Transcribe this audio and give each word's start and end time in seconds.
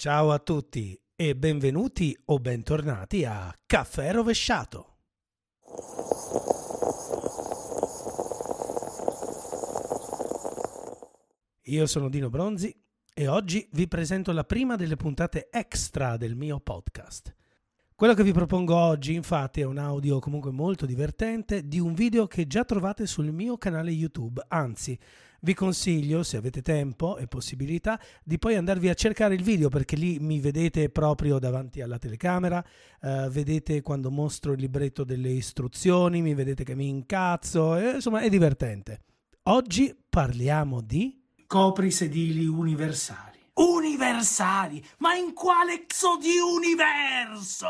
Ciao 0.00 0.30
a 0.30 0.38
tutti 0.38 0.96
e 1.16 1.34
benvenuti 1.34 2.16
o 2.26 2.38
bentornati 2.38 3.24
a 3.24 3.52
Caffè 3.66 4.12
Rovesciato. 4.12 4.98
Io 11.62 11.86
sono 11.86 12.08
Dino 12.08 12.30
Bronzi 12.30 12.72
e 13.12 13.26
oggi 13.26 13.68
vi 13.72 13.88
presento 13.88 14.30
la 14.30 14.44
prima 14.44 14.76
delle 14.76 14.94
puntate 14.94 15.48
extra 15.50 16.16
del 16.16 16.36
mio 16.36 16.60
podcast. 16.60 17.34
Quello 17.96 18.14
che 18.14 18.22
vi 18.22 18.30
propongo 18.30 18.76
oggi 18.76 19.14
infatti 19.14 19.62
è 19.62 19.64
un 19.64 19.78
audio 19.78 20.20
comunque 20.20 20.52
molto 20.52 20.86
divertente 20.86 21.66
di 21.66 21.80
un 21.80 21.94
video 21.94 22.28
che 22.28 22.46
già 22.46 22.64
trovate 22.64 23.04
sul 23.04 23.32
mio 23.32 23.58
canale 23.58 23.90
YouTube, 23.90 24.44
anzi 24.46 24.96
vi 25.40 25.54
consiglio, 25.54 26.22
se 26.22 26.36
avete 26.36 26.62
tempo 26.62 27.16
e 27.16 27.26
possibilità, 27.26 28.00
di 28.24 28.38
poi 28.38 28.56
andarvi 28.56 28.88
a 28.88 28.94
cercare 28.94 29.34
il 29.34 29.42
video 29.42 29.68
perché 29.68 29.96
lì 29.96 30.18
mi 30.18 30.40
vedete 30.40 30.88
proprio 30.90 31.38
davanti 31.38 31.80
alla 31.80 31.98
telecamera, 31.98 32.64
eh, 33.00 33.28
vedete 33.30 33.82
quando 33.82 34.10
mostro 34.10 34.52
il 34.52 34.60
libretto 34.60 35.04
delle 35.04 35.30
istruzioni, 35.30 36.22
mi 36.22 36.34
vedete 36.34 36.64
che 36.64 36.74
mi 36.74 36.88
incazzo, 36.88 37.76
e, 37.76 37.90
insomma 37.96 38.20
è 38.20 38.28
divertente. 38.28 39.02
Oggi 39.44 39.96
parliamo 40.08 40.80
di 40.80 41.22
copri 41.46 41.90
sedili 41.90 42.46
universali. 42.46 43.38
Universali? 43.54 44.84
Ma 44.98 45.14
in 45.14 45.32
quale 45.32 45.86
cazzo 45.86 46.16
di 46.18 46.38
universo? 46.38 47.66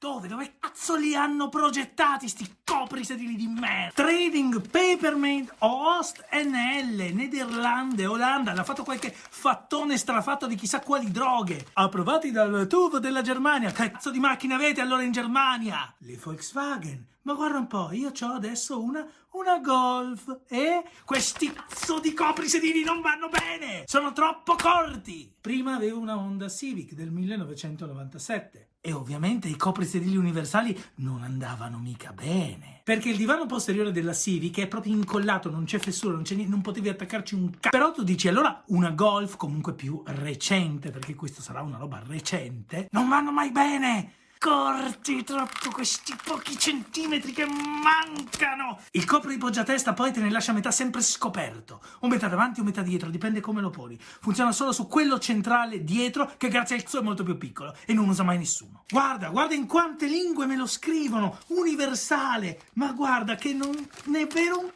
Dove? 0.00 0.28
Dove 0.28 0.54
cazzo 0.58 0.96
li 0.96 1.14
hanno 1.14 1.50
progettati 1.50 2.26
sti 2.26 2.60
copri 2.64 3.04
sedili 3.04 3.36
di 3.36 3.46
merda? 3.46 4.02
Trading 4.02 4.66
Papermate 4.66 5.52
Oost 5.58 6.24
NL, 6.32 7.12
Nederlande, 7.12 8.06
Olanda, 8.06 8.54
l'ha 8.54 8.64
fatto 8.64 8.82
qualche 8.82 9.14
fattone 9.14 9.98
strafatto 9.98 10.46
di 10.46 10.54
chissà 10.54 10.80
quali 10.80 11.10
droghe. 11.10 11.66
Approvati 11.74 12.30
dal 12.30 12.66
TUV 12.66 12.96
della 12.96 13.20
Germania. 13.20 13.72
Che 13.72 13.90
cazzo 13.90 14.10
di 14.10 14.20
macchine 14.20 14.54
avete 14.54 14.80
allora 14.80 15.02
in 15.02 15.12
Germania? 15.12 15.92
Le 15.98 16.16
Volkswagen. 16.16 17.06
Ma 17.22 17.34
guarda 17.34 17.58
un 17.58 17.66
po', 17.66 17.90
io 17.92 18.10
ho 18.18 18.32
adesso 18.32 18.82
una, 18.82 19.06
una 19.32 19.58
Golf 19.58 20.40
e 20.48 20.82
questi 21.04 21.52
cazzo 21.52 22.00
di 22.00 22.14
coprisedili 22.14 22.82
non 22.82 23.02
vanno 23.02 23.28
bene! 23.28 23.82
Sono 23.84 24.12
troppo 24.12 24.56
corti! 24.56 25.30
Prima 25.38 25.74
avevo 25.74 25.98
una 25.98 26.16
Honda 26.16 26.48
Civic 26.48 26.94
del 26.94 27.10
1997 27.10 28.68
e 28.80 28.92
ovviamente 28.94 29.48
i 29.48 29.56
coprisedili 29.56 30.16
universali 30.16 30.74
non 30.96 31.22
andavano 31.22 31.78
mica 31.78 32.12
bene. 32.12 32.80
Perché 32.84 33.10
il 33.10 33.18
divano 33.18 33.44
posteriore 33.44 33.92
della 33.92 34.14
Civic 34.14 34.58
è 34.58 34.66
proprio 34.66 34.94
incollato, 34.94 35.50
non 35.50 35.64
c'è 35.64 35.78
fessura, 35.78 36.14
non, 36.14 36.22
c'è 36.22 36.34
niente, 36.34 36.50
non 36.50 36.62
potevi 36.62 36.88
attaccarci 36.88 37.34
un 37.34 37.50
c***o. 37.50 37.68
Però 37.68 37.92
tu 37.92 38.02
dici 38.02 38.28
allora 38.28 38.64
una 38.68 38.92
Golf 38.92 39.36
comunque 39.36 39.74
più 39.74 40.02
recente, 40.06 40.90
perché 40.90 41.14
questo 41.14 41.42
sarà 41.42 41.60
una 41.60 41.76
roba 41.76 42.02
recente, 42.06 42.88
non 42.92 43.10
vanno 43.10 43.30
mai 43.30 43.50
bene! 43.50 44.14
Corti 44.40 45.22
troppo 45.22 45.70
questi 45.70 46.16
pochi 46.24 46.58
centimetri 46.58 47.30
che 47.32 47.44
mancano. 47.44 48.80
Il 48.92 49.04
copro 49.04 49.28
di 49.28 49.36
poggiatesta 49.36 49.92
poi 49.92 50.12
te 50.12 50.20
ne 50.20 50.30
lascia 50.30 50.54
metà 50.54 50.70
sempre 50.70 51.02
scoperto. 51.02 51.82
O 52.00 52.08
metà 52.08 52.26
davanti 52.26 52.60
o 52.60 52.64
metà 52.64 52.80
dietro, 52.80 53.10
dipende 53.10 53.40
come 53.40 53.60
lo 53.60 53.68
poni. 53.68 53.98
Funziona 54.00 54.52
solo 54.52 54.72
su 54.72 54.88
quello 54.88 55.18
centrale 55.18 55.84
dietro 55.84 56.32
che 56.38 56.48
grazie 56.48 56.76
al 56.76 56.88
suo 56.88 57.00
è 57.00 57.02
molto 57.02 57.22
più 57.22 57.36
piccolo 57.36 57.76
e 57.84 57.92
non 57.92 58.08
usa 58.08 58.22
mai 58.22 58.38
nessuno. 58.38 58.84
Guarda, 58.88 59.28
guarda 59.28 59.54
in 59.54 59.66
quante 59.66 60.06
lingue 60.06 60.46
me 60.46 60.56
lo 60.56 60.66
scrivono. 60.66 61.38
Universale. 61.48 62.62
Ma 62.74 62.92
guarda 62.92 63.34
che 63.34 63.52
non 63.52 63.76
è 63.76 64.26
vero 64.26 64.58
un 64.58 64.70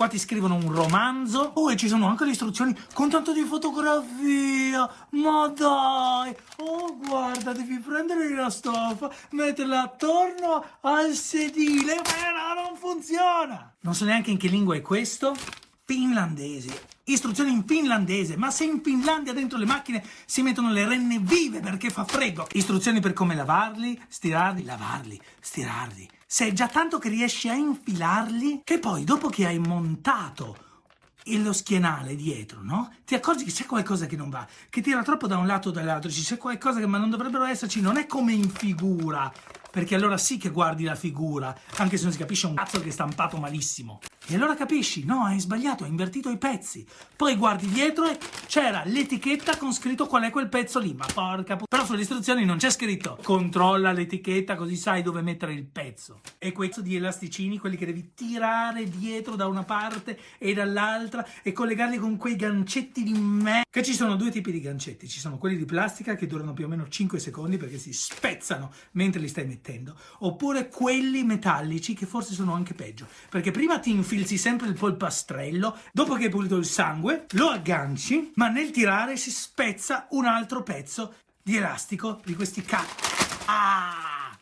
Qua 0.00 0.08
ti 0.08 0.18
scrivono 0.18 0.54
un 0.54 0.72
romanzo. 0.72 1.50
Oh, 1.56 1.70
e 1.70 1.76
ci 1.76 1.86
sono 1.86 2.06
anche 2.06 2.24
le 2.24 2.30
istruzioni 2.30 2.74
con 2.94 3.10
tanto 3.10 3.34
di 3.34 3.42
fotografia. 3.42 4.90
Ma 5.10 5.46
dai! 5.48 6.34
Oh, 6.56 6.96
guarda, 6.96 7.52
devi 7.52 7.78
prendere 7.80 8.34
la 8.34 8.48
stoffa, 8.48 9.12
metterla 9.32 9.82
attorno 9.82 10.64
al 10.80 11.12
sedile. 11.12 11.96
Però 11.96 12.54
non 12.54 12.76
funziona! 12.78 13.74
Non 13.80 13.94
so 13.94 14.06
neanche 14.06 14.30
in 14.30 14.38
che 14.38 14.48
lingua 14.48 14.74
è 14.74 14.80
questo. 14.80 15.34
Finlandese. 15.84 16.99
Istruzioni 17.12 17.50
in 17.50 17.64
finlandese, 17.64 18.36
ma 18.36 18.50
se 18.50 18.64
in 18.64 18.80
Finlandia 18.82 19.32
dentro 19.32 19.58
le 19.58 19.66
macchine 19.66 20.04
si 20.24 20.42
mettono 20.42 20.70
le 20.70 20.86
renne 20.86 21.18
vive 21.18 21.60
perché 21.60 21.90
fa 21.90 22.04
freddo. 22.04 22.46
Istruzioni 22.52 23.00
per 23.00 23.12
come 23.12 23.34
lavarli, 23.34 24.00
stirarli, 24.08 24.64
lavarli, 24.64 25.20
stirarli 25.40 26.08
sei 26.32 26.52
già 26.52 26.68
tanto 26.68 27.00
che 27.00 27.08
riesci 27.08 27.48
a 27.48 27.54
infilarli 27.54 28.60
che 28.62 28.78
poi 28.78 29.02
dopo 29.02 29.28
che 29.28 29.46
hai 29.46 29.58
montato 29.58 30.56
lo 31.24 31.52
schienale 31.52 32.14
dietro, 32.14 32.60
no? 32.62 32.92
Ti 33.04 33.16
accorgi 33.16 33.42
che 33.42 33.50
c'è 33.50 33.66
qualcosa 33.66 34.06
che 34.06 34.14
non 34.14 34.30
va, 34.30 34.46
che 34.68 34.80
tira 34.80 35.02
troppo 35.02 35.26
da 35.26 35.38
un 35.38 35.46
lato 35.46 35.70
o 35.70 35.72
dall'altro, 35.72 36.08
c'è 36.08 36.36
qualcosa 36.36 36.78
che 36.78 36.86
ma 36.86 36.98
non 36.98 37.10
dovrebbero 37.10 37.44
esserci, 37.44 37.80
non 37.80 37.96
è 37.96 38.06
come 38.06 38.32
in 38.32 38.48
figura, 38.48 39.32
perché 39.70 39.96
allora 39.96 40.16
sì 40.18 40.36
che 40.38 40.50
guardi 40.50 40.84
la 40.84 40.94
figura, 40.94 41.52
anche 41.78 41.96
se 41.96 42.04
non 42.04 42.12
si 42.12 42.18
capisce 42.18 42.46
un 42.46 42.54
cazzo 42.54 42.80
che 42.80 42.88
è 42.88 42.92
stampato 42.92 43.36
malissimo. 43.36 44.00
E 44.30 44.36
allora 44.36 44.54
capisci, 44.54 45.04
no, 45.04 45.24
hai 45.24 45.40
sbagliato, 45.40 45.82
hai 45.82 45.90
invertito 45.90 46.30
i 46.30 46.38
pezzi. 46.38 46.86
Poi 47.16 47.34
guardi 47.34 47.66
dietro 47.66 48.08
e 48.08 48.16
c'era 48.46 48.84
l'etichetta 48.86 49.56
con 49.56 49.72
scritto 49.72 50.06
qual 50.06 50.22
è 50.22 50.30
quel 50.30 50.48
pezzo 50.48 50.78
lì, 50.78 50.94
ma 50.94 51.04
porca 51.12 51.56
puttana. 51.56 51.66
Però 51.66 51.84
sulle 51.84 52.02
istruzioni 52.02 52.44
non 52.44 52.56
c'è 52.56 52.70
scritto 52.70 53.18
controlla 53.24 53.90
l'etichetta 53.90 54.54
così 54.54 54.76
sai 54.76 55.02
dove 55.02 55.20
mettere 55.20 55.52
il 55.52 55.64
pezzo. 55.64 56.20
E 56.38 56.52
questo 56.52 56.80
di 56.80 56.94
elasticini, 56.94 57.58
quelli 57.58 57.76
che 57.76 57.86
devi 57.86 58.12
tirare 58.14 58.88
dietro 58.88 59.34
da 59.34 59.48
una 59.48 59.64
parte 59.64 60.16
e 60.38 60.54
dall'altra 60.54 61.26
e 61.42 61.50
collegarli 61.50 61.98
con 61.98 62.16
quei 62.16 62.36
gancetti 62.36 63.02
di 63.02 63.18
me. 63.18 63.62
Che 63.68 63.82
ci 63.82 63.94
sono 63.94 64.14
due 64.14 64.30
tipi 64.30 64.52
di 64.52 64.60
gancetti, 64.60 65.08
ci 65.08 65.18
sono 65.18 65.38
quelli 65.38 65.56
di 65.56 65.64
plastica 65.64 66.14
che 66.14 66.28
durano 66.28 66.52
più 66.52 66.66
o 66.66 66.68
meno 66.68 66.88
5 66.88 67.18
secondi 67.18 67.56
perché 67.56 67.78
si 67.78 67.92
spezzano 67.92 68.72
mentre 68.92 69.20
li 69.20 69.28
stai 69.28 69.46
mettendo 69.46 69.96
oppure 70.18 70.68
quelli 70.68 71.24
metallici 71.24 71.94
che 71.94 72.06
forse 72.06 72.34
sono 72.34 72.54
anche 72.54 72.74
peggio, 72.74 73.08
perché 73.28 73.50
prima 73.50 73.80
ti 73.80 73.90
infilzi 74.20 74.36
sempre 74.36 74.68
il 74.68 74.74
polpastrello, 74.74 75.78
dopo 75.92 76.14
che 76.14 76.24
hai 76.24 76.30
pulito 76.30 76.56
il 76.56 76.66
sangue, 76.66 77.26
lo 77.30 77.48
agganci, 77.48 78.32
ma 78.34 78.48
nel 78.48 78.70
tirare 78.70 79.16
si 79.16 79.30
spezza 79.30 80.06
un 80.10 80.26
altro 80.26 80.62
pezzo 80.62 81.14
di 81.42 81.56
elastico 81.56 82.20
di 82.24 82.34
questi 82.34 82.62
cazzo. 82.62 82.94
Ah! 83.46 84.36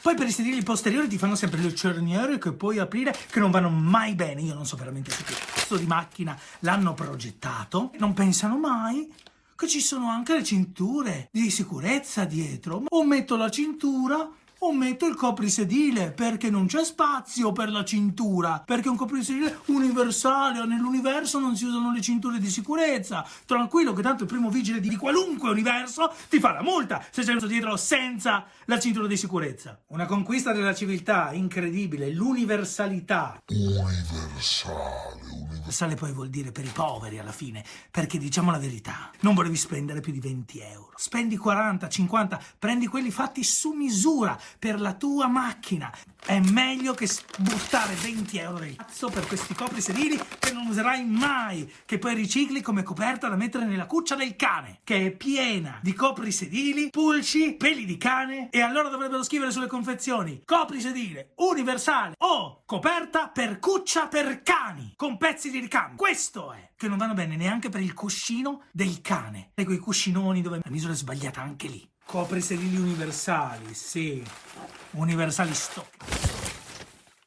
Poi 0.00 0.14
per 0.14 0.28
i 0.28 0.32
sedili 0.32 0.62
posteriori 0.62 1.08
ti 1.08 1.18
fanno 1.18 1.34
sempre 1.34 1.60
le 1.60 1.74
cerniere 1.74 2.38
che 2.38 2.52
puoi 2.52 2.78
aprire, 2.78 3.14
che 3.30 3.40
non 3.40 3.50
vanno 3.50 3.68
mai 3.68 4.14
bene. 4.14 4.40
Io 4.40 4.54
non 4.54 4.64
so 4.64 4.76
veramente 4.76 5.10
su 5.10 5.22
che 5.24 5.34
cazzo 5.34 5.76
di 5.76 5.86
macchina 5.86 6.38
l'hanno 6.60 6.94
progettato. 6.94 7.90
Non 7.98 8.14
pensano 8.14 8.56
mai 8.56 9.12
che 9.54 9.68
ci 9.68 9.80
sono 9.80 10.08
anche 10.08 10.34
le 10.34 10.44
cinture 10.44 11.28
di 11.30 11.50
sicurezza 11.50 12.24
dietro. 12.24 12.84
O 12.88 13.04
metto 13.04 13.36
la 13.36 13.50
cintura 13.50 14.26
o 14.58 14.72
metto 14.72 15.06
il 15.06 15.14
coprisedile 15.14 16.10
perché 16.10 16.50
non 16.50 16.66
c'è 16.66 16.84
spazio 16.84 17.52
per 17.52 17.70
la 17.70 17.84
cintura, 17.84 18.62
perché 18.64 18.88
un 18.88 18.96
coprisedile 18.96 19.60
universale, 19.66 20.64
nell'universo 20.66 21.38
non 21.38 21.56
si 21.56 21.64
usano 21.64 21.92
le 21.92 22.00
cinture 22.00 22.38
di 22.38 22.48
sicurezza. 22.48 23.26
Tranquillo 23.44 23.92
che 23.92 24.02
tanto 24.02 24.24
il 24.24 24.28
primo 24.28 24.50
vigile 24.50 24.80
di 24.80 24.96
qualunque 24.96 25.50
universo 25.50 26.12
ti 26.28 26.40
fa 26.40 26.52
la 26.52 26.62
multa 26.62 27.04
se 27.10 27.22
sei 27.22 27.36
dietro 27.46 27.76
senza 27.76 28.46
la 28.64 28.78
cintura 28.78 29.06
di 29.06 29.16
sicurezza. 29.16 29.80
Una 29.88 30.06
conquista 30.06 30.52
della 30.52 30.74
civiltà 30.74 31.32
incredibile, 31.32 32.10
l'universalità. 32.10 33.42
Universale. 33.48 34.28
Universale 34.38 35.47
poi 35.94 36.12
vuol 36.12 36.28
dire 36.28 36.52
per 36.52 36.64
i 36.64 36.70
poveri 36.72 37.18
alla 37.18 37.32
fine, 37.32 37.64
perché 37.90 38.18
diciamo 38.18 38.50
la 38.50 38.58
verità, 38.58 39.10
non 39.20 39.34
volevi 39.34 39.56
spendere 39.56 40.00
più 40.00 40.12
di 40.12 40.20
20 40.20 40.60
euro. 40.60 40.92
Spendi 40.96 41.36
40, 41.36 41.88
50, 41.88 42.42
prendi 42.58 42.86
quelli 42.86 43.10
fatti 43.10 43.42
su 43.44 43.72
misura 43.72 44.38
per 44.58 44.80
la 44.80 44.94
tua 44.94 45.26
macchina. 45.26 45.92
È 46.24 46.40
meglio 46.40 46.92
che 46.94 47.08
buttare 47.38 47.94
20 47.94 48.38
euro 48.38 48.58
del 48.58 48.76
cazzo 48.76 49.08
per 49.08 49.26
questi 49.26 49.54
coprisedili 49.54 50.20
che 50.38 50.52
non 50.52 50.66
userai 50.66 51.04
mai, 51.06 51.72
che 51.86 51.98
poi 51.98 52.14
ricicli 52.14 52.60
come 52.60 52.82
coperta 52.82 53.28
da 53.28 53.36
mettere 53.36 53.64
nella 53.64 53.86
cuccia 53.86 54.14
del 54.14 54.36
cane, 54.36 54.80
che 54.84 55.06
è 55.06 55.10
piena 55.10 55.78
di 55.82 55.94
coprisedili, 55.94 56.90
pulci, 56.90 57.54
peli 57.54 57.86
di 57.86 57.96
cane 57.96 58.50
e 58.50 58.60
allora 58.60 58.88
dovrebbero 58.88 59.22
scrivere 59.22 59.50
sulle 59.50 59.66
confezioni 59.66 60.42
coprisedile 60.44 61.32
universale 61.36 62.14
o 62.18 62.62
coperta 62.66 63.28
per 63.28 63.58
cuccia 63.58 64.08
per 64.08 64.42
cani 64.42 64.92
con 64.96 65.16
pezzi 65.16 65.50
di 65.50 65.60
ricambio. 65.60 65.96
Questo 65.96 66.52
è 66.52 66.70
che 66.76 66.88
non 66.88 66.98
vanno 66.98 67.14
bene 67.14 67.36
neanche 67.36 67.70
per 67.70 67.80
il 67.80 67.94
cuscino 67.94 68.62
del 68.70 69.00
cane. 69.00 69.50
E 69.54 69.64
quei 69.64 69.78
cuscinoni 69.78 70.42
dove 70.42 70.60
la 70.62 70.70
misura 70.70 70.92
è 70.92 70.96
sbagliata 70.96 71.40
anche 71.40 71.66
lì. 71.66 71.88
Copre 72.10 72.40
sedili 72.40 72.78
universali, 72.78 73.74
sì. 73.74 74.24
Universali 74.92 75.52
stock. 75.52 76.27